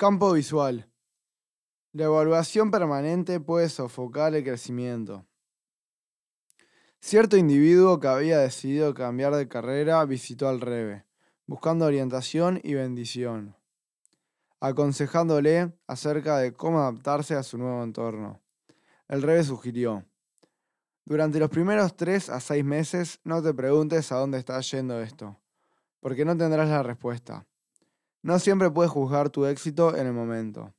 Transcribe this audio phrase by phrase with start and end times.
[0.00, 0.88] Campo visual.
[1.90, 5.26] La evaluación permanente puede sofocar el crecimiento.
[7.00, 11.04] Cierto individuo que había decidido cambiar de carrera visitó al Rebe,
[11.48, 13.56] buscando orientación y bendición,
[14.60, 18.40] aconsejándole acerca de cómo adaptarse a su nuevo entorno.
[19.08, 20.04] El Rebe sugirió,
[21.06, 25.40] durante los primeros tres a seis meses no te preguntes a dónde está yendo esto,
[25.98, 27.47] porque no tendrás la respuesta.
[28.22, 30.74] No siempre puedes juzgar tu éxito en el momento.